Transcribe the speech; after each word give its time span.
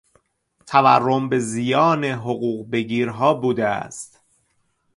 تورم 0.67 1.29
به 1.29 1.39
زیان 1.39 2.05
حقوق 2.05 2.71
بگیرها 2.71 3.33
بوده 3.33 3.67
است. 3.67 4.19